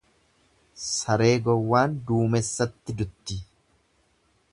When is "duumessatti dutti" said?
2.07-3.37